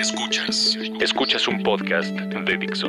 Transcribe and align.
Escuchas. 0.00 0.78
Escuchas 0.98 1.46
un 1.46 1.62
podcast 1.62 2.08
de 2.08 2.56
Dixo. 2.56 2.88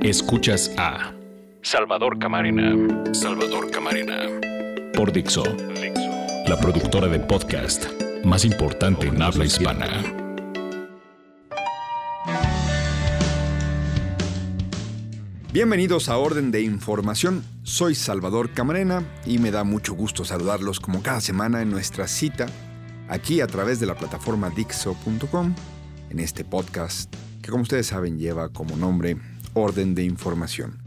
Escuchas 0.00 0.72
a 0.78 1.12
Salvador 1.60 2.18
Camarena. 2.18 2.74
Salvador 3.12 3.70
Camarena. 3.70 4.16
Por 4.94 5.12
Dixo. 5.12 5.42
La 6.46 6.58
productora 6.58 7.06
de 7.08 7.20
podcast 7.20 7.84
más 8.24 8.46
importante 8.46 9.08
en 9.08 9.20
habla 9.20 9.44
hispana. 9.44 10.02
Bienvenidos 15.52 16.08
a 16.08 16.16
Orden 16.16 16.50
de 16.50 16.62
Información. 16.62 17.44
Soy 17.62 17.94
Salvador 17.94 18.54
Camarena 18.54 19.04
y 19.26 19.38
me 19.38 19.50
da 19.50 19.64
mucho 19.64 19.92
gusto 19.92 20.24
saludarlos 20.24 20.80
como 20.80 21.02
cada 21.02 21.20
semana 21.20 21.60
en 21.60 21.70
nuestra 21.70 22.08
cita 22.08 22.46
aquí 23.10 23.42
a 23.42 23.46
través 23.46 23.80
de 23.80 23.86
la 23.86 23.96
plataforma 23.96 24.48
Dixo.com 24.48 25.54
en 26.10 26.20
este 26.20 26.44
podcast 26.44 27.14
que 27.42 27.50
como 27.50 27.62
ustedes 27.62 27.86
saben 27.86 28.18
lleva 28.18 28.48
como 28.50 28.76
nombre 28.76 29.16
Orden 29.54 29.94
de 29.94 30.04
Información. 30.04 30.78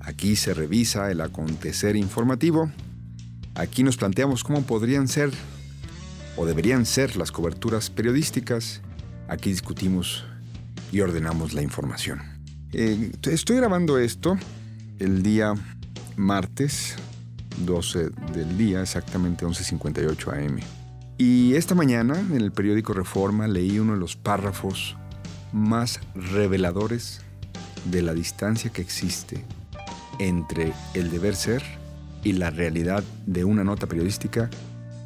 Aquí 0.00 0.36
se 0.36 0.54
revisa 0.54 1.10
el 1.10 1.20
acontecer 1.20 1.96
informativo. 1.96 2.70
Aquí 3.54 3.82
nos 3.82 3.96
planteamos 3.96 4.44
cómo 4.44 4.62
podrían 4.62 5.08
ser 5.08 5.30
o 6.36 6.46
deberían 6.46 6.86
ser 6.86 7.16
las 7.16 7.32
coberturas 7.32 7.90
periodísticas. 7.90 8.80
Aquí 9.28 9.50
discutimos 9.50 10.24
y 10.92 11.00
ordenamos 11.00 11.52
la 11.52 11.62
información. 11.62 12.20
Eh, 12.72 13.12
estoy 13.22 13.56
grabando 13.56 13.98
esto 13.98 14.38
el 14.98 15.22
día 15.22 15.54
martes 16.16 16.96
12 17.64 18.10
del 18.32 18.58
día, 18.58 18.82
exactamente 18.82 19.44
11.58 19.46 20.46
am. 20.46 20.77
Y 21.20 21.56
esta 21.56 21.74
mañana 21.74 22.16
en 22.16 22.36
el 22.40 22.52
periódico 22.52 22.92
Reforma 22.92 23.48
leí 23.48 23.80
uno 23.80 23.94
de 23.94 23.98
los 23.98 24.14
párrafos 24.14 24.96
más 25.52 25.98
reveladores 26.14 27.22
de 27.86 28.02
la 28.02 28.14
distancia 28.14 28.70
que 28.70 28.82
existe 28.82 29.44
entre 30.20 30.72
el 30.94 31.10
deber 31.10 31.34
ser 31.34 31.64
y 32.22 32.34
la 32.34 32.50
realidad 32.50 33.02
de 33.26 33.44
una 33.44 33.64
nota 33.64 33.88
periodística 33.88 34.48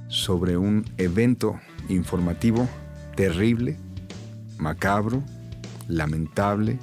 sobre 0.09 0.59
un 0.59 0.85
evento 0.99 1.59
informativo 1.89 2.69
terrible, 3.17 3.79
macabro, 4.59 5.23
lamentable, 5.89 6.79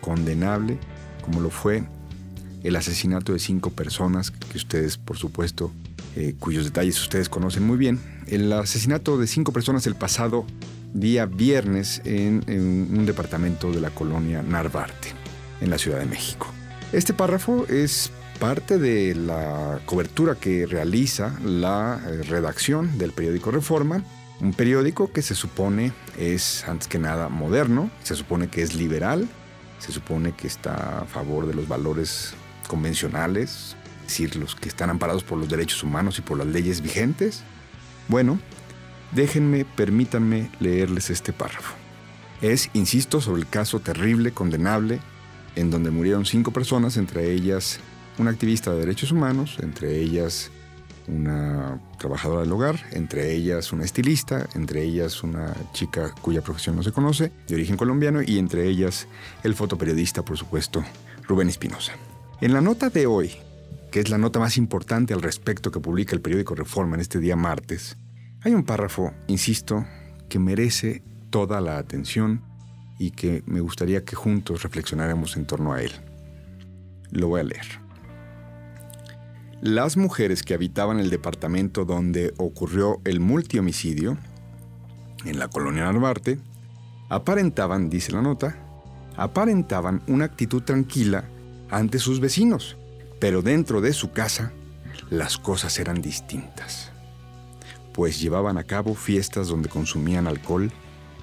condenable, 0.00 0.78
como 1.24 1.40
lo 1.40 1.50
fue 1.50 1.82
el 2.62 2.76
asesinato 2.76 3.32
de 3.32 3.40
cinco 3.40 3.70
personas 3.70 4.30
que 4.30 4.56
ustedes, 4.56 4.96
por 4.96 5.16
supuesto, 5.16 5.72
eh, 6.16 6.34
cuyos 6.38 6.64
detalles 6.64 7.00
ustedes 7.00 7.28
conocen 7.28 7.64
muy 7.64 7.76
bien, 7.76 8.00
el 8.26 8.52
asesinato 8.52 9.18
de 9.18 9.26
cinco 9.26 9.52
personas 9.52 9.86
el 9.86 9.94
pasado 9.94 10.46
día 10.92 11.26
viernes 11.26 12.02
en, 12.04 12.42
un 12.48 13.06
departamento 13.06 13.70
de 13.70 13.80
la 13.80 13.90
colonia 13.90 14.42
Narvarte, 14.42 15.08
en 15.60 15.70
la 15.70 15.78
Ciudad 15.78 15.98
de 15.98 16.06
México. 16.06 16.46
Este 16.92 17.14
párrafo 17.14 17.66
es 17.68 18.10
parte 18.40 18.78
de 18.78 19.14
la 19.14 19.80
cobertura 19.84 20.34
que 20.34 20.66
realiza 20.66 21.38
la 21.44 22.00
eh, 22.04 22.22
redacción 22.22 22.98
del 22.98 23.12
periódico 23.12 23.50
Reforma, 23.50 24.02
un 24.40 24.54
periódico 24.54 25.12
que 25.12 25.22
se 25.22 25.34
supone 25.34 25.92
es, 26.18 26.66
antes 26.66 26.88
que 26.88 26.98
nada, 26.98 27.28
moderno, 27.28 27.90
se 28.02 28.16
supone 28.16 28.48
que 28.48 28.62
es 28.62 28.74
liberal, 28.74 29.28
se 29.78 29.92
supone 29.92 30.32
que 30.32 30.46
está 30.46 31.02
a 31.02 31.04
favor 31.04 31.46
de 31.46 31.54
los 31.54 31.68
valores 31.68 32.32
convencionales, 32.66 33.76
decir, 34.10 34.36
los 34.36 34.54
que 34.54 34.68
están 34.68 34.90
amparados 34.90 35.24
por 35.24 35.38
los 35.38 35.48
derechos 35.48 35.82
humanos 35.82 36.18
y 36.18 36.22
por 36.22 36.38
las 36.38 36.46
leyes 36.46 36.82
vigentes? 36.82 37.42
Bueno, 38.08 38.38
déjenme, 39.12 39.64
permítanme 39.64 40.50
leerles 40.60 41.10
este 41.10 41.32
párrafo. 41.32 41.74
Es, 42.42 42.70
insisto, 42.72 43.20
sobre 43.20 43.42
el 43.42 43.48
caso 43.48 43.80
terrible, 43.80 44.32
condenable, 44.32 45.00
en 45.56 45.70
donde 45.70 45.90
murieron 45.90 46.26
cinco 46.26 46.52
personas, 46.52 46.96
entre 46.96 47.32
ellas 47.32 47.80
una 48.18 48.30
activista 48.30 48.72
de 48.72 48.80
derechos 48.80 49.12
humanos, 49.12 49.58
entre 49.60 49.98
ellas 49.98 50.50
una 51.06 51.80
trabajadora 51.98 52.42
del 52.42 52.52
hogar, 52.52 52.80
entre 52.92 53.32
ellas 53.32 53.72
una 53.72 53.84
estilista, 53.84 54.48
entre 54.54 54.82
ellas 54.82 55.22
una 55.22 55.54
chica 55.72 56.14
cuya 56.20 56.42
profesión 56.42 56.76
no 56.76 56.82
se 56.82 56.92
conoce, 56.92 57.32
de 57.48 57.54
origen 57.54 57.76
colombiano, 57.76 58.22
y 58.22 58.38
entre 58.38 58.68
ellas 58.68 59.06
el 59.42 59.54
fotoperiodista, 59.54 60.24
por 60.24 60.38
supuesto, 60.38 60.84
Rubén 61.26 61.48
Espinosa. 61.48 61.92
En 62.40 62.54
la 62.54 62.60
nota 62.60 62.90
de 62.90 63.06
hoy, 63.06 63.32
que 63.90 64.00
es 64.00 64.08
la 64.08 64.18
nota 64.18 64.38
más 64.38 64.56
importante 64.56 65.14
al 65.14 65.22
respecto 65.22 65.70
que 65.70 65.80
publica 65.80 66.14
el 66.14 66.22
periódico 66.22 66.54
Reforma 66.54 66.94
en 66.94 67.00
este 67.00 67.18
día 67.18 67.36
martes, 67.36 67.96
hay 68.42 68.54
un 68.54 68.64
párrafo, 68.64 69.12
insisto, 69.26 69.84
que 70.28 70.38
merece 70.38 71.02
toda 71.30 71.60
la 71.60 71.78
atención 71.78 72.42
y 72.98 73.10
que 73.10 73.42
me 73.46 73.60
gustaría 73.60 74.04
que 74.04 74.16
juntos 74.16 74.62
reflexionáramos 74.62 75.36
en 75.36 75.46
torno 75.46 75.72
a 75.72 75.82
él. 75.82 75.92
Lo 77.10 77.28
voy 77.28 77.40
a 77.40 77.44
leer. 77.44 77.66
Las 79.60 79.96
mujeres 79.96 80.42
que 80.42 80.54
habitaban 80.54 81.00
el 81.00 81.10
departamento 81.10 81.84
donde 81.84 82.32
ocurrió 82.38 83.00
el 83.04 83.20
multihomicidio, 83.20 84.16
en 85.24 85.38
la 85.38 85.48
colonia 85.48 85.84
Narvarte, 85.84 86.38
aparentaban, 87.08 87.90
dice 87.90 88.12
la 88.12 88.22
nota, 88.22 88.56
aparentaban 89.16 90.02
una 90.06 90.24
actitud 90.24 90.62
tranquila 90.62 91.24
ante 91.70 91.98
sus 91.98 92.20
vecinos 92.20 92.78
pero 93.20 93.42
dentro 93.42 93.82
de 93.82 93.92
su 93.92 94.12
casa, 94.12 94.50
las 95.10 95.36
cosas 95.36 95.78
eran 95.78 96.00
distintas, 96.00 96.90
pues 97.92 98.18
llevaban 98.18 98.56
a 98.56 98.64
cabo 98.64 98.94
fiestas 98.94 99.48
donde 99.48 99.68
consumían 99.68 100.26
alcohol 100.26 100.72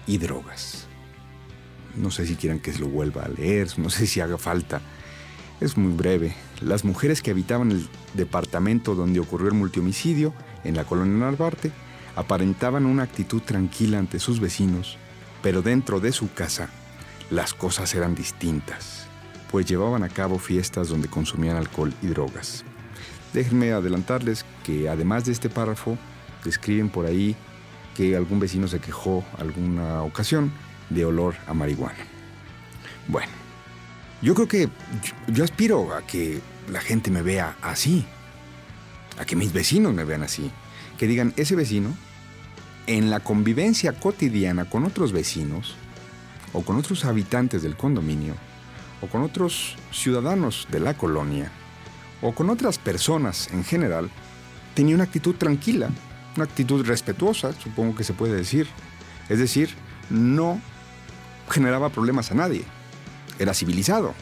y 0.05 0.19
drogas. 0.19 0.85
No 1.95 2.11
sé 2.11 2.27
si 2.27 2.35
quieran 2.35 2.59
que 2.59 2.71
se 2.71 2.79
lo 2.79 2.87
vuelva 2.87 3.23
a 3.23 3.29
leer, 3.29 3.67
no 3.79 3.89
sé 3.89 4.05
si 4.05 4.21
haga 4.21 4.37
falta. 4.37 4.79
Es 5.59 5.75
muy 5.75 5.91
breve. 5.91 6.35
Las 6.61 6.85
mujeres 6.85 7.23
que 7.23 7.31
habitaban 7.31 7.71
el 7.71 7.89
departamento 8.13 8.93
donde 8.93 9.19
ocurrió 9.19 9.47
el 9.47 9.55
multihomicidio, 9.55 10.35
en 10.63 10.75
la 10.75 10.83
colonia 10.83 11.25
Narvarte, 11.25 11.71
aparentaban 12.15 12.85
una 12.85 13.03
actitud 13.03 13.41
tranquila 13.41 13.97
ante 13.97 14.19
sus 14.19 14.39
vecinos, 14.39 14.99
pero 15.41 15.63
dentro 15.63 15.99
de 15.99 16.11
su 16.11 16.31
casa 16.31 16.69
las 17.31 17.55
cosas 17.55 17.95
eran 17.95 18.13
distintas 18.13 19.06
pues 19.51 19.65
llevaban 19.65 20.03
a 20.03 20.09
cabo 20.09 20.39
fiestas 20.39 20.89
donde 20.89 21.07
consumían 21.07 21.57
alcohol 21.57 21.93
y 22.01 22.07
drogas. 22.07 22.63
Déjenme 23.33 23.71
adelantarles 23.71 24.45
que 24.63 24.89
además 24.89 25.25
de 25.25 25.31
este 25.31 25.49
párrafo, 25.49 25.97
describen 26.43 26.89
por 26.89 27.05
ahí 27.05 27.35
que 27.95 28.15
algún 28.15 28.39
vecino 28.39 28.67
se 28.67 28.79
quejó 28.79 29.25
alguna 29.37 30.03
ocasión 30.03 30.51
de 30.89 31.05
olor 31.05 31.35
a 31.47 31.53
marihuana. 31.53 31.97
Bueno, 33.07 33.31
yo 34.21 34.33
creo 34.33 34.47
que 34.47 34.69
yo 35.27 35.43
aspiro 35.43 35.93
a 35.93 36.01
que 36.05 36.41
la 36.69 36.81
gente 36.81 37.11
me 37.11 37.21
vea 37.21 37.55
así, 37.61 38.05
a 39.19 39.25
que 39.25 39.35
mis 39.35 39.53
vecinos 39.53 39.93
me 39.93 40.03
vean 40.03 40.23
así, 40.23 40.51
que 40.97 41.07
digan, 41.07 41.33
ese 41.37 41.55
vecino, 41.55 41.95
en 42.87 43.09
la 43.09 43.19
convivencia 43.19 43.93
cotidiana 43.93 44.65
con 44.69 44.85
otros 44.85 45.11
vecinos 45.11 45.75
o 46.53 46.61
con 46.61 46.77
otros 46.77 47.05
habitantes 47.05 47.61
del 47.61 47.75
condominio, 47.75 48.35
o 49.01 49.07
con 49.07 49.21
otros 49.21 49.75
ciudadanos 49.91 50.67
de 50.71 50.79
la 50.79 50.95
colonia 50.95 51.51
o 52.21 52.33
con 52.33 52.49
otras 52.49 52.77
personas 52.77 53.49
en 53.51 53.63
general, 53.63 54.09
tenía 54.73 54.95
una 54.95 55.03
actitud 55.03 55.35
tranquila, 55.35 55.89
una 56.35 56.45
actitud 56.45 56.85
respetuosa, 56.85 57.53
supongo 57.53 57.95
que 57.95 58.03
se 58.03 58.13
puede 58.13 58.35
decir. 58.35 58.67
Es 59.29 59.39
decir, 59.39 59.69
no 60.09 60.61
generaba 61.49 61.89
problemas 61.89 62.31
a 62.31 62.35
nadie. 62.35 62.63
Era 63.39 63.53
civilizado. 63.53 64.13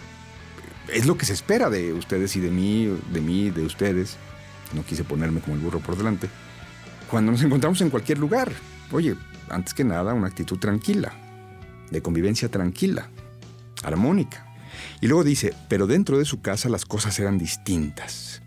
Es 0.88 1.06
lo 1.06 1.18
que 1.18 1.26
se 1.26 1.34
espera 1.34 1.70
de 1.70 1.94
ustedes 1.94 2.36
y 2.36 2.40
de 2.40 2.52
mí, 2.52 2.86
de 3.12 3.22
mí, 3.22 3.50
de 3.50 3.66
ustedes. 3.66 4.18
No 4.74 4.84
quise 4.84 5.04
ponerme 5.04 5.42
como 5.42 5.56
el 5.56 5.62
burro 5.62 5.80
por 5.80 5.98
delante. 5.98 6.30
Cuando 7.10 7.32
nos 7.32 7.42
encontramos 7.44 7.82
en 7.82 7.90
cualquier 7.90 8.18
lugar, 8.18 8.52
oye, 8.92 9.16
antes 9.50 9.74
que 9.74 9.84
nada, 9.84 10.14
una 10.14 10.28
actitud 10.28 10.58
tranquila, 10.58 11.14
de 11.92 12.02
convivencia 12.02 12.50
tranquila, 12.50 13.10
armónica. 13.84 14.45
Y 15.02 15.08
luego 15.08 15.24
dice, 15.24 15.54
pero 15.70 15.88
dentro 15.88 16.18
de 16.18 16.26
su 16.26 16.42
casa 16.42 16.70
las 16.70 16.86
cosas 16.86 17.20
eran 17.20 17.38
distintas, 17.38 18.42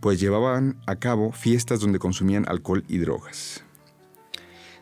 pues 0.00 0.18
llevaban 0.18 0.80
a 0.86 0.96
cabo 0.96 1.32
fiestas 1.32 1.80
donde 1.80 1.98
consumían 1.98 2.44
alcohol 2.48 2.84
y 2.88 2.98
drogas. 2.98 3.64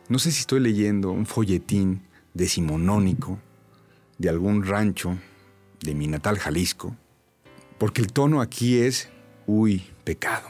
No 0.09 0.19
sé 0.19 0.33
si 0.33 0.41
estoy 0.41 0.61
leyendo 0.61 1.11
un 1.11 1.27
folletín 1.27 2.03
decimonónico 2.35 3.39
de 4.19 4.29
algún 4.29 4.65
rancho 4.65 5.19
de 5.81 5.95
mi 5.95 6.07
natal 6.07 6.39
Jalisco, 6.39 6.97
porque 7.79 8.03
el 8.03 8.13
tono 8.13 8.41
aquí 8.41 8.79
es, 8.79 9.09
uy, 9.47 9.85
pecado, 10.05 10.49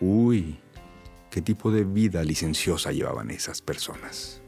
uy, 0.00 0.58
qué 1.30 1.42
tipo 1.42 1.70
de 1.70 1.84
vida 1.84 2.22
licenciosa 2.22 2.92
llevaban 2.92 3.30
esas 3.30 3.60
personas. 3.60 4.43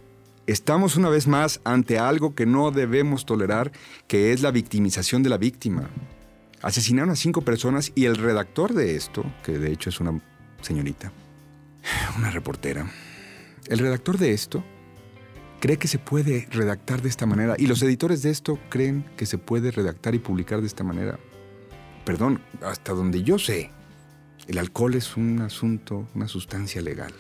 Estamos 0.46 0.94
una 0.94 1.08
vez 1.08 1.26
más 1.26 1.60
ante 1.64 1.98
algo 1.98 2.37
que 2.37 2.46
no 2.46 2.70
debemos 2.70 3.26
tolerar, 3.26 3.72
que 4.06 4.32
es 4.32 4.43
la 4.43 4.52
victimización 4.52 5.25
de 5.25 5.31
la 5.31 5.38
víctima. 5.38 5.90
Asesinaron 6.62 7.10
a 7.10 7.16
cinco 7.16 7.43
personas 7.43 7.90
y 7.96 8.04
el 8.04 8.16
redactor 8.16 8.72
de 8.72 8.94
esto, 8.94 9.25
que 9.43 9.58
de 9.58 9.72
hecho 9.72 9.90
es 9.90 9.98
una 9.98 10.20
señorita, 10.60 11.10
una 12.16 12.31
reportera, 12.31 12.88
el 13.66 13.81
redactor 13.81 14.19
de 14.19 14.32
esto 14.32 14.62
cree 15.58 15.78
que 15.78 15.88
se 15.88 15.98
puede 15.98 16.46
redactar 16.52 17.02
de 17.02 17.08
esta 17.08 17.26
manera 17.26 17.56
y 17.58 17.66
los 17.66 17.82
editores 17.82 18.22
de 18.22 18.31
esto 18.31 18.60
creen 18.69 19.04
que 19.16 19.26
se 19.26 19.38
puede 19.38 19.72
redactar 19.72 20.14
y 20.14 20.20
publicar 20.20 20.60
de 20.60 20.69
esta 20.69 20.84
manera. 20.84 21.19
Perdón, 22.04 22.40
hasta 22.62 22.93
donde 22.93 23.25
yo 23.25 23.40
sé, 23.40 23.72
el 24.46 24.58
alcohol 24.58 24.94
es 24.94 25.16
un 25.16 25.40
asunto, 25.40 26.06
una 26.14 26.28
sustancia 26.28 26.81
legal. 26.81 27.12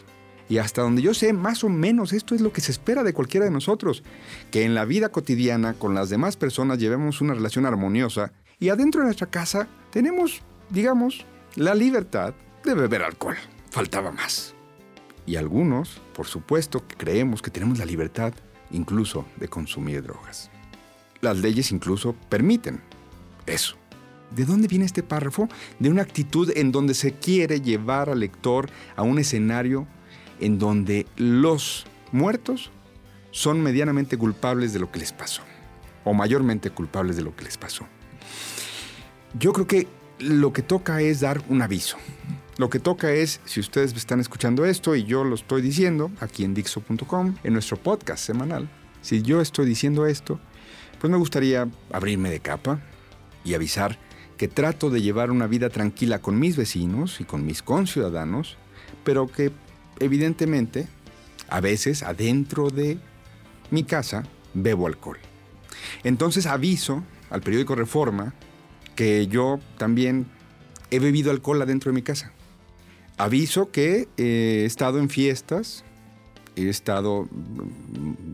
Y 0.48 0.58
hasta 0.58 0.82
donde 0.82 1.02
yo 1.02 1.12
sé, 1.12 1.32
más 1.32 1.64
o 1.64 1.68
menos 1.68 2.12
esto 2.12 2.34
es 2.34 2.40
lo 2.40 2.52
que 2.52 2.60
se 2.60 2.70
espera 2.70 3.02
de 3.02 3.12
cualquiera 3.12 3.46
de 3.46 3.52
nosotros, 3.52 4.02
que 4.50 4.64
en 4.64 4.74
la 4.74 4.84
vida 4.84 5.08
cotidiana 5.08 5.74
con 5.74 5.94
las 5.94 6.08
demás 6.08 6.36
personas 6.36 6.78
llevemos 6.78 7.20
una 7.20 7.34
relación 7.34 7.66
armoniosa 7.66 8.32
y 8.60 8.68
adentro 8.68 9.00
de 9.00 9.06
nuestra 9.06 9.26
casa 9.26 9.68
tenemos, 9.90 10.42
digamos, 10.70 11.24
la 11.56 11.74
libertad 11.74 12.34
de 12.64 12.74
beber 12.74 13.02
alcohol. 13.02 13.36
Faltaba 13.70 14.12
más. 14.12 14.54
Y 15.26 15.36
algunos, 15.36 16.00
por 16.14 16.26
supuesto, 16.26 16.84
creemos 16.96 17.42
que 17.42 17.50
tenemos 17.50 17.78
la 17.78 17.84
libertad 17.84 18.32
incluso 18.70 19.24
de 19.36 19.48
consumir 19.48 20.02
drogas. 20.02 20.50
Las 21.20 21.38
leyes 21.38 21.72
incluso 21.72 22.14
permiten 22.28 22.80
eso. 23.46 23.76
¿De 24.30 24.44
dónde 24.44 24.68
viene 24.68 24.84
este 24.84 25.02
párrafo? 25.02 25.48
De 25.78 25.88
una 25.88 26.02
actitud 26.02 26.52
en 26.54 26.72
donde 26.72 26.94
se 26.94 27.12
quiere 27.14 27.60
llevar 27.60 28.10
al 28.10 28.20
lector 28.20 28.68
a 28.96 29.02
un 29.02 29.18
escenario 29.18 29.86
en 30.40 30.58
donde 30.58 31.06
los 31.16 31.86
muertos 32.12 32.70
son 33.30 33.62
medianamente 33.62 34.16
culpables 34.16 34.72
de 34.72 34.78
lo 34.78 34.90
que 34.90 35.00
les 35.00 35.12
pasó, 35.12 35.42
o 36.04 36.14
mayormente 36.14 36.70
culpables 36.70 37.16
de 37.16 37.22
lo 37.22 37.34
que 37.36 37.44
les 37.44 37.58
pasó. 37.58 37.86
Yo 39.38 39.52
creo 39.52 39.66
que 39.66 39.88
lo 40.18 40.52
que 40.52 40.62
toca 40.62 41.00
es 41.00 41.20
dar 41.20 41.42
un 41.48 41.60
aviso. 41.60 41.98
Lo 42.56 42.70
que 42.70 42.78
toca 42.78 43.12
es, 43.12 43.40
si 43.44 43.60
ustedes 43.60 43.94
están 43.94 44.20
escuchando 44.20 44.64
esto 44.64 44.96
y 44.96 45.04
yo 45.04 45.24
lo 45.24 45.34
estoy 45.34 45.60
diciendo 45.60 46.10
aquí 46.20 46.42
en 46.44 46.54
Dixo.com, 46.54 47.34
en 47.44 47.52
nuestro 47.52 47.76
podcast 47.76 48.24
semanal, 48.24 48.70
si 49.02 49.20
yo 49.20 49.42
estoy 49.42 49.66
diciendo 49.66 50.06
esto, 50.06 50.40
pues 50.98 51.10
me 51.10 51.18
gustaría 51.18 51.68
abrirme 51.92 52.30
de 52.30 52.40
capa 52.40 52.80
y 53.44 53.52
avisar 53.52 53.98
que 54.38 54.48
trato 54.48 54.88
de 54.90 55.02
llevar 55.02 55.30
una 55.30 55.46
vida 55.46 55.68
tranquila 55.68 56.20
con 56.20 56.38
mis 56.38 56.56
vecinos 56.56 57.20
y 57.20 57.24
con 57.24 57.44
mis 57.44 57.62
conciudadanos, 57.62 58.56
pero 59.04 59.26
que 59.26 59.52
evidentemente 60.00 60.88
a 61.48 61.60
veces 61.60 62.02
adentro 62.02 62.70
de 62.70 62.98
mi 63.70 63.84
casa 63.84 64.24
bebo 64.54 64.86
alcohol. 64.86 65.18
Entonces 66.04 66.46
aviso 66.46 67.04
al 67.30 67.42
periódico 67.42 67.74
Reforma 67.74 68.34
que 68.94 69.26
yo 69.26 69.60
también 69.78 70.26
he 70.90 70.98
bebido 70.98 71.30
alcohol 71.30 71.60
adentro 71.62 71.90
de 71.90 71.94
mi 71.94 72.02
casa. 72.02 72.32
Aviso 73.18 73.70
que 73.70 74.08
he 74.16 74.64
estado 74.64 74.98
en 74.98 75.08
fiestas, 75.08 75.84
he 76.54 76.68
estado 76.68 77.28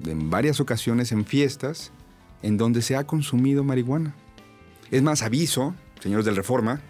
en 0.06 0.30
varias 0.30 0.60
ocasiones 0.60 1.12
en 1.12 1.24
fiestas 1.24 1.92
en 2.42 2.56
donde 2.56 2.82
se 2.82 2.96
ha 2.96 3.06
consumido 3.06 3.64
marihuana. 3.64 4.14
Es 4.90 5.02
más, 5.02 5.22
aviso, 5.22 5.74
señores 6.00 6.24
del 6.24 6.36
Reforma, 6.36 6.80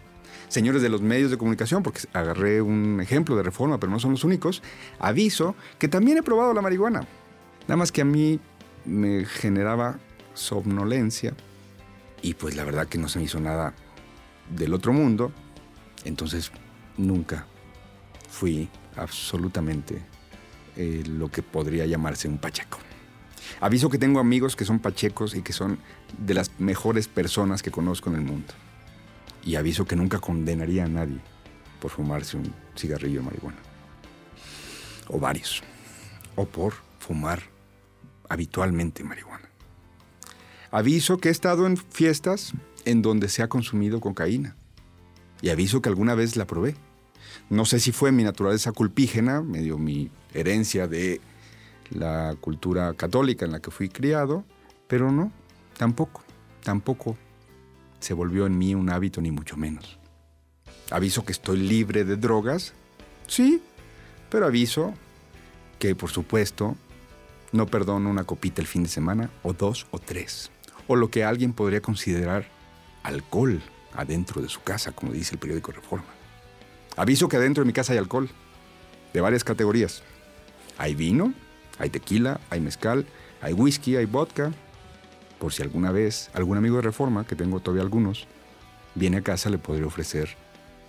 señores 0.52 0.82
de 0.82 0.90
los 0.90 1.00
medios 1.00 1.30
de 1.30 1.38
comunicación, 1.38 1.82
porque 1.82 2.00
agarré 2.12 2.60
un 2.60 3.00
ejemplo 3.00 3.34
de 3.36 3.42
Reforma, 3.42 3.78
pero 3.80 3.90
no 3.90 3.98
son 3.98 4.12
los 4.12 4.22
únicos, 4.22 4.62
aviso 4.98 5.56
que 5.78 5.88
también 5.88 6.18
he 6.18 6.22
probado 6.22 6.52
la 6.52 6.60
marihuana. 6.60 7.06
Nada 7.62 7.76
más 7.76 7.90
que 7.90 8.02
a 8.02 8.04
mí 8.04 8.38
me 8.84 9.24
generaba 9.24 9.98
somnolencia 10.34 11.34
y 12.20 12.34
pues 12.34 12.54
la 12.54 12.64
verdad 12.64 12.86
que 12.86 12.98
no 12.98 13.08
se 13.08 13.18
me 13.18 13.24
hizo 13.24 13.40
nada 13.40 13.74
del 14.54 14.74
otro 14.74 14.92
mundo, 14.92 15.32
entonces 16.04 16.52
nunca 16.98 17.46
fui 18.28 18.68
absolutamente 18.96 20.02
eh, 20.76 21.02
lo 21.06 21.30
que 21.30 21.42
podría 21.42 21.86
llamarse 21.86 22.28
un 22.28 22.36
pacheco. 22.36 22.78
Aviso 23.60 23.88
que 23.88 23.98
tengo 23.98 24.20
amigos 24.20 24.54
que 24.54 24.66
son 24.66 24.80
pachecos 24.80 25.34
y 25.34 25.40
que 25.40 25.54
son 25.54 25.78
de 26.18 26.34
las 26.34 26.60
mejores 26.60 27.08
personas 27.08 27.62
que 27.62 27.70
conozco 27.70 28.10
en 28.10 28.16
el 28.16 28.22
mundo. 28.22 28.52
Y 29.44 29.56
aviso 29.56 29.84
que 29.84 29.96
nunca 29.96 30.18
condenaría 30.18 30.84
a 30.84 30.88
nadie 30.88 31.18
por 31.80 31.90
fumarse 31.90 32.36
un 32.36 32.54
cigarrillo 32.76 33.20
de 33.20 33.26
marihuana. 33.26 33.58
O 35.08 35.18
varios. 35.18 35.62
O 36.36 36.46
por 36.46 36.74
fumar 36.98 37.42
habitualmente 38.28 39.04
marihuana. 39.04 39.48
Aviso 40.70 41.18
que 41.18 41.28
he 41.28 41.32
estado 41.32 41.66
en 41.66 41.76
fiestas 41.76 42.52
en 42.84 43.02
donde 43.02 43.28
se 43.28 43.42
ha 43.42 43.48
consumido 43.48 44.00
cocaína. 44.00 44.56
Y 45.42 45.50
aviso 45.50 45.82
que 45.82 45.88
alguna 45.88 46.14
vez 46.14 46.36
la 46.36 46.46
probé. 46.46 46.76
No 47.50 47.64
sé 47.64 47.80
si 47.80 47.92
fue 47.92 48.12
mi 48.12 48.22
naturaleza 48.22 48.72
culpígena, 48.72 49.42
medio 49.42 49.76
mi 49.76 50.10
herencia 50.32 50.86
de 50.86 51.20
la 51.90 52.36
cultura 52.40 52.94
católica 52.94 53.44
en 53.44 53.52
la 53.52 53.60
que 53.60 53.70
fui 53.70 53.88
criado, 53.88 54.44
pero 54.86 55.10
no, 55.10 55.32
tampoco, 55.76 56.22
tampoco 56.62 57.16
se 58.02 58.14
volvió 58.14 58.46
en 58.46 58.58
mí 58.58 58.74
un 58.74 58.90
hábito 58.90 59.20
ni 59.20 59.30
mucho 59.30 59.56
menos. 59.56 59.98
Aviso 60.90 61.24
que 61.24 61.32
estoy 61.32 61.58
libre 61.58 62.04
de 62.04 62.16
drogas, 62.16 62.74
sí, 63.26 63.62
pero 64.28 64.46
aviso 64.46 64.94
que 65.78 65.94
por 65.94 66.10
supuesto 66.10 66.76
no 67.52 67.66
perdono 67.66 68.10
una 68.10 68.24
copita 68.24 68.60
el 68.60 68.66
fin 68.66 68.82
de 68.82 68.88
semana, 68.88 69.30
o 69.42 69.52
dos 69.52 69.86
o 69.90 69.98
tres, 69.98 70.50
o 70.86 70.96
lo 70.96 71.10
que 71.10 71.24
alguien 71.24 71.52
podría 71.52 71.80
considerar 71.80 72.46
alcohol 73.02 73.62
adentro 73.94 74.42
de 74.42 74.48
su 74.48 74.62
casa, 74.62 74.92
como 74.92 75.12
dice 75.12 75.34
el 75.34 75.38
periódico 75.38 75.72
Reforma. 75.72 76.08
Aviso 76.96 77.28
que 77.28 77.36
adentro 77.36 77.62
de 77.62 77.66
mi 77.66 77.72
casa 77.72 77.92
hay 77.92 77.98
alcohol, 77.98 78.28
de 79.12 79.20
varias 79.20 79.44
categorías. 79.44 80.02
Hay 80.78 80.94
vino, 80.94 81.32
hay 81.78 81.90
tequila, 81.90 82.40
hay 82.50 82.60
mezcal, 82.60 83.06
hay 83.40 83.52
whisky, 83.52 83.96
hay 83.96 84.06
vodka. 84.06 84.52
Por 85.42 85.52
si 85.52 85.60
alguna 85.60 85.90
vez 85.90 86.30
algún 86.34 86.56
amigo 86.56 86.76
de 86.76 86.82
Reforma, 86.82 87.26
que 87.26 87.34
tengo 87.34 87.58
todavía 87.58 87.82
algunos, 87.82 88.28
viene 88.94 89.16
a 89.16 89.22
casa, 89.22 89.50
le 89.50 89.58
podré 89.58 89.82
ofrecer 89.82 90.36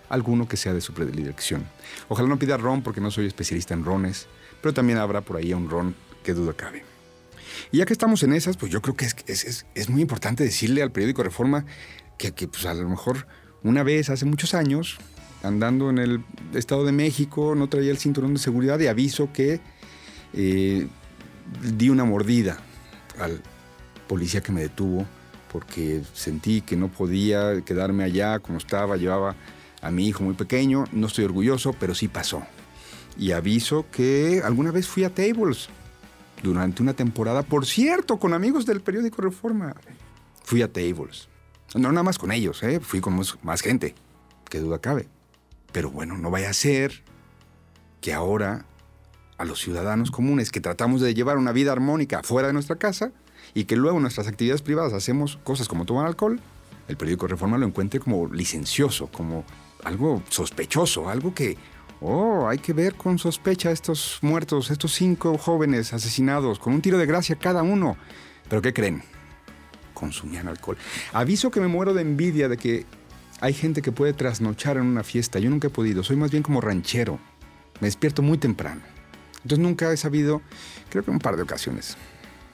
alguno 0.10 0.48
que 0.48 0.58
sea 0.58 0.76
de 0.76 0.82
su 0.82 0.94
predilección. 0.94 1.66
Ojalá 2.08 2.28
no 2.28 2.38
pida 2.38 2.56
ron 2.56 2.84
porque 2.84 3.02
no 3.02 3.10
soy 3.10 3.26
especialista 3.26 3.74
en 3.74 3.84
rones, 3.84 4.28
pero 4.62 4.72
también 4.72 5.00
habrá 5.00 5.22
por 5.22 5.38
ahí 5.38 5.56
un 5.56 5.72
ron 5.72 5.96
que 6.24 6.36
duda 6.36 6.54
cabe. 6.54 6.86
Y 7.72 7.80
ya 7.80 7.88
que 7.88 7.94
estamos 7.94 8.22
en 8.22 8.32
esas, 8.32 8.56
pues 8.56 8.72
yo 8.72 8.80
creo 8.84 8.96
que 8.96 9.06
es, 9.06 9.66
es, 9.74 9.90
muy 9.90 10.04
importante 10.04 10.44
decirle 10.44 10.84
al 10.84 10.92
periódico 10.92 11.24
Reforma 11.24 11.66
que, 12.20 12.32
que 12.34 12.48
pues 12.48 12.68
a 12.68 12.76
lo 12.76 12.88
mejor 12.88 13.26
una 13.64 13.82
vez, 13.82 14.12
hace 14.12 14.26
muchos 14.26 14.54
años, 14.54 15.00
andando 15.42 15.90
en 15.90 15.98
el 15.98 16.24
Estado 16.54 16.86
de 16.86 16.92
México, 16.92 17.56
no 17.56 17.70
traía 17.70 17.90
el 17.90 17.98
cinturón 17.98 18.36
de 18.36 18.40
seguridad 18.40 18.80
y 18.82 18.86
aviso 18.86 19.34
que 19.34 19.62
eh, 20.34 20.88
di 21.76 21.90
una 21.90 22.06
mordida 22.06 22.60
al 23.20 23.42
policía 24.13 24.42
que 24.42 24.51
me 24.51 24.62
detuvo 24.62 25.07
porque 25.51 26.03
sentí 26.13 26.62
que 26.62 26.75
no 26.75 26.88
podía 26.88 27.62
quedarme 27.62 28.03
allá 28.03 28.38
como 28.38 28.60
estaba, 28.60 28.96
llevaba 28.96 29.36
a 29.82 29.89
mi 29.89 30.08
hijo 30.08 30.24
muy 30.24 30.36
pequeño, 30.36 30.84
no 30.91 31.08
estoy 31.08 31.25
orgulloso, 31.25 31.74
pero 31.79 31.96
sí 31.96 32.08
pasó. 32.08 32.43
Y 33.17 33.32
aviso 33.32 33.88
que 33.91 34.43
alguna 34.46 34.70
vez 34.70 34.88
fui 34.88 35.03
a 35.03 35.12
Tables 35.12 35.67
durante 36.43 36.84
una 36.84 36.93
temporada, 36.93 37.41
por 37.41 37.65
cierto, 37.65 38.20
con 38.20 38.36
amigos 38.36 38.67
del 38.67 38.82
periódico 38.82 39.24
Reforma. 39.24 39.75
Fui 40.43 40.62
a 40.62 40.72
Tables. 40.72 41.27
No 41.74 41.91
nada 41.91 42.03
más 42.03 42.20
con 42.20 42.32
ellos, 42.32 42.62
¿eh? 42.62 42.79
fui 42.79 43.01
con 43.01 43.20
más 43.41 43.62
gente, 43.62 43.96
que 44.48 44.60
duda 44.60 44.77
cabe. 44.77 45.08
Pero 45.72 45.89
bueno, 45.89 46.20
no 46.20 46.29
vaya 46.29 46.51
a 46.51 46.53
ser 46.53 47.01
que 48.00 48.13
ahora 48.13 48.67
a 49.39 49.43
los 49.46 49.60
ciudadanos 49.60 50.12
comunes 50.12 50.51
que 50.51 50.62
tratamos 50.62 51.01
de 51.01 51.15
llevar 51.15 51.39
una 51.39 51.51
vida 51.51 51.72
armónica 51.72 52.22
fuera 52.22 52.50
de 52.50 52.53
nuestra 52.53 52.75
casa 52.75 53.12
y 53.54 53.66
que 53.66 53.76
luego 53.76 54.00
nuestras 54.00 54.28
actividades 54.28 54.62
privadas 54.62 54.94
hacemos 54.94 55.38
cosas 55.44 55.68
como 55.68 55.86
tomar 55.86 56.08
alcohol, 56.08 56.40
el 56.88 56.98
periódico 56.98 57.28
Reforma 57.28 57.58
lo 57.58 57.66
encuentre 57.66 58.00
como 58.00 58.28
licencioso, 58.28 59.08
como 59.08 59.46
algo 59.84 60.22
sospechoso, 60.30 61.10
algo 61.10 61.34
que, 61.34 61.58
oh, 62.02 62.48
hay 62.48 62.58
que 62.58 62.74
ver 62.74 62.96
con 62.96 63.20
sospecha 63.20 63.72
estos 63.72 64.20
muertos, 64.22 64.72
estos 64.72 64.94
cinco 64.94 65.38
jóvenes 65.38 65.94
asesinados, 65.94 66.60
con 66.60 66.74
un 66.74 66.82
tiro 66.82 66.98
de 66.98 67.06
gracia 67.06 67.38
cada 67.38 67.64
uno. 67.64 67.98
¿Pero 68.50 68.62
qué 68.62 68.74
creen? 68.74 69.04
Consumían 69.94 70.48
alcohol. 70.48 70.78
Aviso 71.14 71.52
que 71.52 71.62
me 71.62 71.68
muero 71.68 71.94
de 71.94 72.02
envidia 72.02 72.50
de 72.50 72.58
que 72.58 72.86
hay 73.40 73.54
gente 73.54 73.82
que 73.82 73.92
puede 73.92 74.14
trasnochar 74.14 74.78
en 74.78 74.84
una 74.84 75.04
fiesta. 75.04 75.40
Yo 75.40 75.50
nunca 75.50 75.68
he 75.68 75.72
podido. 75.72 76.04
Soy 76.04 76.16
más 76.16 76.32
bien 76.32 76.44
como 76.44 76.62
ranchero. 76.62 77.20
Me 77.80 77.88
despierto 77.88 78.22
muy 78.22 78.38
temprano. 78.38 78.82
Entonces 79.38 79.60
nunca 79.60 79.92
he 79.92 79.98
sabido, 79.98 80.42
creo 80.90 81.04
que 81.04 81.12
un 81.12 81.20
par 81.20 81.36
de 81.36 81.44
ocasiones. 81.44 81.98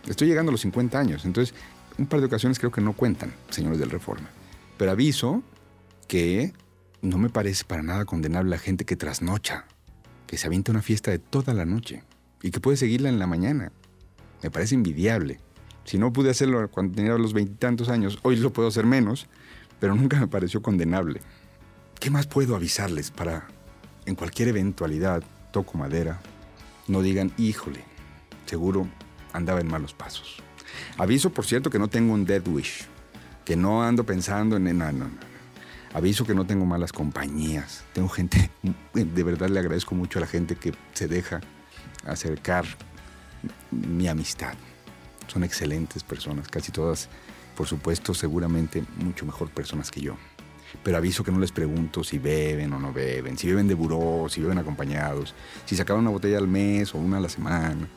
Estoy 0.08 0.28
llegando 0.28 0.50
a 0.50 0.54
los 0.54 0.62
50 0.62 1.00
años. 1.00 1.26
Entonces 1.26 1.56
un 1.98 2.08
par 2.08 2.20
de 2.20 2.28
ocasiones 2.28 2.60
creo 2.60 2.72
que 2.72 2.82
no 2.82 2.94
cuentan, 2.94 3.34
señores 3.50 3.80
del 3.80 3.90
Reforma. 3.90 4.30
Pero 4.78 4.92
aviso 4.92 5.44
que 6.08 6.54
no 7.02 7.18
me 7.18 7.30
parece 7.30 7.66
para 7.66 7.84
nada 7.84 8.06
condenable 8.06 8.52
la 8.52 8.58
gente 8.58 8.86
que 8.86 8.96
trasnocha, 8.96 9.66
que 10.28 10.38
se 10.38 10.48
avienta 10.48 10.72
una 10.72 10.82
fiesta 10.82 11.12
de 11.12 11.20
toda 11.20 11.54
la 11.54 11.66
noche 11.66 12.04
y 12.42 12.52
que 12.52 12.60
puede 12.60 12.78
seguirla 12.78 13.10
en 13.10 13.20
la 13.20 13.28
mañana. 13.28 13.72
Me 14.42 14.50
parece 14.50 14.76
envidiable. 14.76 15.40
Si 15.84 15.98
no 15.98 16.14
pude 16.14 16.30
hacerlo 16.30 16.70
cuando 16.70 16.96
tenía 16.96 17.14
los 17.18 17.34
veintitantos 17.34 17.90
años, 17.90 18.20
hoy 18.22 18.38
lo 18.38 18.54
puedo 18.54 18.68
hacer 18.68 18.86
menos 18.86 19.28
pero 19.80 19.96
nunca 19.96 20.20
me 20.20 20.28
pareció 20.28 20.62
condenable. 20.62 21.22
¿Qué 22.00 22.10
más 22.10 22.28
puedo 22.28 22.56
avisarles 22.56 23.12
para, 23.12 23.48
en 24.06 24.16
cualquier 24.16 24.50
eventualidad, 24.50 25.24
toco 25.52 25.78
madera, 25.78 26.22
no 26.88 27.02
digan, 27.02 27.32
híjole, 27.38 27.84
seguro 28.46 28.88
andaba 29.34 29.62
en 29.62 29.68
malos 29.68 29.94
pasos. 29.94 30.42
Aviso, 30.98 31.32
por 31.32 31.46
cierto, 31.46 31.70
que 31.70 31.80
no 31.80 31.88
tengo 31.88 32.14
un 32.14 32.26
dead 32.26 32.48
wish, 32.48 32.86
que 33.46 33.56
no 33.56 33.84
ando 33.84 34.06
pensando 34.06 34.58
en... 34.58 34.66
No, 34.66 34.92
no, 34.92 34.92
no. 34.92 35.30
Aviso 35.94 36.26
que 36.26 36.36
no 36.36 36.46
tengo 36.46 36.66
malas 36.66 36.92
compañías. 36.94 37.84
Tengo 37.94 38.10
gente, 38.10 38.52
de 38.94 39.24
verdad 39.24 39.50
le 39.50 39.60
agradezco 39.60 39.96
mucho 39.96 40.20
a 40.20 40.22
la 40.22 40.28
gente 40.28 40.56
que 40.56 40.74
se 40.94 41.08
deja 41.08 41.42
acercar 42.06 42.66
mi 43.72 44.08
amistad. 44.08 44.54
Son 45.28 45.44
excelentes 45.44 46.04
personas, 46.04 46.48
casi 46.48 46.72
todas, 46.72 47.10
por 47.56 47.68
supuesto, 47.68 48.14
seguramente 48.14 48.84
mucho 48.98 49.26
mejor 49.26 49.50
personas 49.50 49.90
que 49.90 50.02
yo. 50.02 50.16
Pero 50.84 50.98
aviso 50.98 51.24
que 51.24 51.32
no 51.32 51.40
les 51.40 51.52
pregunto 51.52 52.04
si 52.04 52.20
beben 52.20 52.74
o 52.74 52.80
no 52.80 52.94
beben, 52.94 53.38
si 53.38 53.48
beben 53.48 53.68
de 53.68 53.74
buró, 53.74 54.28
si 54.30 54.42
beben 54.42 54.60
acompañados, 54.60 55.34
si 55.66 55.76
sacaron 55.76 56.02
una 56.02 56.12
botella 56.12 56.38
al 56.38 56.48
mes 56.48 56.94
o 56.94 57.00
una 57.00 57.18
a 57.18 57.22
la 57.22 57.30
semana, 57.30 57.88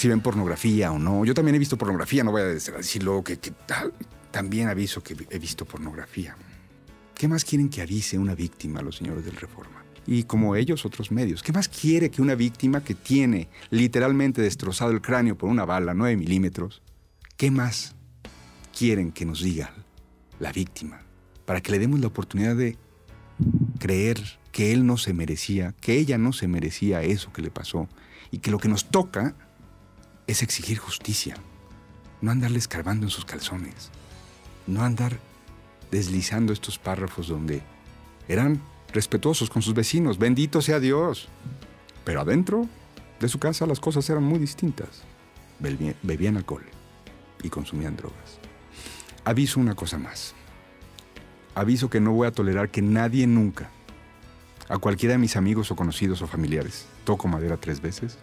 si 0.00 0.08
ven 0.08 0.22
pornografía 0.22 0.92
o 0.92 0.98
no. 0.98 1.26
Yo 1.26 1.34
también 1.34 1.56
he 1.56 1.58
visto 1.58 1.76
pornografía, 1.76 2.24
no 2.24 2.30
voy 2.30 2.40
a 2.40 2.46
decir 2.46 3.02
luego 3.02 3.22
que, 3.22 3.38
que 3.38 3.52
también 4.30 4.68
aviso 4.68 5.02
que 5.02 5.14
he 5.28 5.38
visto 5.38 5.66
pornografía. 5.66 6.34
¿Qué 7.14 7.28
más 7.28 7.44
quieren 7.44 7.68
que 7.68 7.82
avise 7.82 8.18
una 8.18 8.34
víctima 8.34 8.80
a 8.80 8.82
los 8.82 8.96
señores 8.96 9.26
del 9.26 9.36
Reforma? 9.36 9.84
Y 10.06 10.22
como 10.22 10.56
ellos, 10.56 10.86
otros 10.86 11.10
medios. 11.12 11.42
¿Qué 11.42 11.52
más 11.52 11.68
quiere 11.68 12.10
que 12.10 12.22
una 12.22 12.34
víctima 12.34 12.82
que 12.82 12.94
tiene 12.94 13.50
literalmente 13.68 14.40
destrozado 14.40 14.90
el 14.90 15.02
cráneo 15.02 15.36
por 15.36 15.50
una 15.50 15.66
bala 15.66 15.92
9 15.92 16.16
milímetros? 16.16 16.80
¿Qué 17.36 17.50
más 17.50 17.94
quieren 18.74 19.12
que 19.12 19.26
nos 19.26 19.42
diga 19.42 19.74
la 20.38 20.50
víctima? 20.50 21.02
Para 21.44 21.60
que 21.60 21.72
le 21.72 21.78
demos 21.78 22.00
la 22.00 22.06
oportunidad 22.06 22.56
de 22.56 22.78
creer 23.78 24.18
que 24.50 24.72
él 24.72 24.86
no 24.86 24.96
se 24.96 25.12
merecía, 25.12 25.74
que 25.78 25.98
ella 25.98 26.16
no 26.16 26.32
se 26.32 26.48
merecía 26.48 27.02
eso 27.02 27.34
que 27.34 27.42
le 27.42 27.50
pasó 27.50 27.86
y 28.30 28.38
que 28.38 28.50
lo 28.50 28.56
que 28.56 28.68
nos 28.68 28.90
toca 28.90 29.36
es 30.30 30.44
exigir 30.44 30.78
justicia, 30.78 31.34
no 32.20 32.30
andarle 32.30 32.58
escarbando 32.58 33.04
en 33.04 33.10
sus 33.10 33.24
calzones, 33.24 33.90
no 34.68 34.84
andar 34.84 35.18
deslizando 35.90 36.52
estos 36.52 36.78
párrafos 36.78 37.26
donde 37.26 37.62
eran 38.28 38.62
respetuosos 38.92 39.50
con 39.50 39.60
sus 39.60 39.74
vecinos, 39.74 40.18
bendito 40.18 40.62
sea 40.62 40.78
Dios. 40.78 41.28
Pero 42.04 42.20
adentro 42.20 42.68
de 43.18 43.28
su 43.28 43.40
casa 43.40 43.66
las 43.66 43.80
cosas 43.80 44.08
eran 44.08 44.22
muy 44.22 44.38
distintas. 44.38 45.02
Bebían, 45.58 46.36
alcohol 46.36 46.64
y 47.42 47.48
consumían 47.48 47.96
drogas. 47.96 48.38
Aviso 49.24 49.58
una 49.58 49.74
cosa 49.74 49.98
más. 49.98 50.34
Aviso 51.56 51.90
que 51.90 52.00
no 52.00 52.12
voy 52.12 52.28
a 52.28 52.32
tolerar 52.32 52.70
que 52.70 52.82
nadie 52.82 53.26
nunca, 53.26 53.68
a 54.68 54.78
cualquiera 54.78 55.14
de 55.14 55.18
mis 55.18 55.34
amigos 55.34 55.72
o 55.72 55.76
conocidos 55.76 56.22
o 56.22 56.28
familiares, 56.28 56.86
toco 57.02 57.26
madera 57.26 57.56
tres 57.56 57.80
veces, 57.80 58.18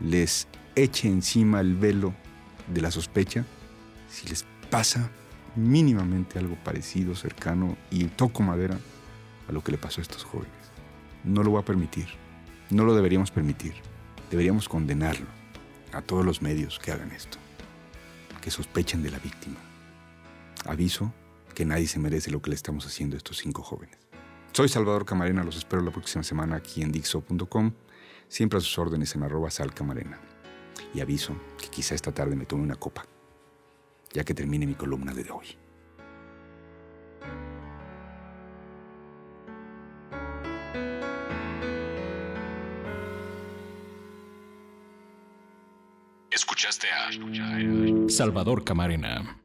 les 0.00 0.46
eche 0.82 1.08
encima 1.08 1.60
el 1.60 1.76
velo 1.76 2.14
de 2.68 2.80
la 2.80 2.90
sospecha 2.90 3.44
si 4.08 4.28
les 4.28 4.44
pasa 4.70 5.10
mínimamente 5.56 6.38
algo 6.38 6.56
parecido, 6.56 7.14
cercano 7.14 7.76
y 7.90 8.04
toco 8.04 8.42
madera 8.42 8.78
a 9.48 9.52
lo 9.52 9.62
que 9.62 9.72
le 9.72 9.78
pasó 9.78 10.00
a 10.00 10.02
estos 10.02 10.24
jóvenes. 10.24 10.52
No 11.24 11.42
lo 11.42 11.50
voy 11.50 11.62
a 11.62 11.64
permitir. 11.64 12.06
No 12.70 12.84
lo 12.84 12.94
deberíamos 12.94 13.30
permitir. 13.30 13.74
Deberíamos 14.30 14.68
condenarlo 14.68 15.26
a 15.92 16.02
todos 16.02 16.24
los 16.24 16.40
medios 16.40 16.78
que 16.78 16.92
hagan 16.92 17.10
esto, 17.10 17.38
que 18.40 18.50
sospechen 18.50 19.02
de 19.02 19.10
la 19.10 19.18
víctima. 19.18 19.56
Aviso 20.66 21.12
que 21.54 21.64
nadie 21.64 21.88
se 21.88 21.98
merece 21.98 22.30
lo 22.30 22.40
que 22.40 22.50
le 22.50 22.56
estamos 22.56 22.86
haciendo 22.86 23.16
a 23.16 23.18
estos 23.18 23.38
cinco 23.38 23.62
jóvenes. 23.62 23.98
Soy 24.52 24.68
Salvador 24.68 25.04
Camarena, 25.04 25.42
los 25.42 25.56
espero 25.56 25.82
la 25.82 25.90
próxima 25.90 26.22
semana 26.22 26.56
aquí 26.56 26.82
en 26.82 26.92
Dixo.com, 26.92 27.72
siempre 28.28 28.58
a 28.58 28.60
sus 28.60 28.78
órdenes 28.78 29.14
en 29.14 29.24
arroba 29.24 29.50
salcamarena. 29.50 30.29
Y 30.94 31.00
aviso 31.00 31.34
que 31.58 31.68
quizá 31.68 31.94
esta 31.94 32.12
tarde 32.12 32.36
me 32.36 32.46
tome 32.46 32.62
una 32.62 32.76
copa 32.76 33.04
ya 34.12 34.24
que 34.24 34.34
termine 34.34 34.66
mi 34.66 34.74
columna 34.74 35.14
de 35.14 35.30
hoy. 35.30 35.46
Escuchaste 46.30 46.88
a 46.88 47.10
Salvador 48.08 48.64
Camarena, 48.64 49.40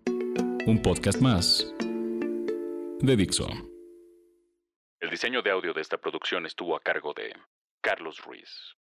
un 0.65 0.81
podcast 0.81 1.21
más 1.21 1.65
de 2.99 3.15
Dixo. 3.15 3.47
El 4.99 5.09
diseño 5.09 5.41
de 5.41 5.51
audio 5.51 5.73
de 5.73 5.81
esta 5.81 5.97
producción 5.97 6.45
estuvo 6.45 6.75
a 6.75 6.81
cargo 6.81 7.13
de 7.13 7.33
Carlos 7.81 8.23
Ruiz. 8.23 8.75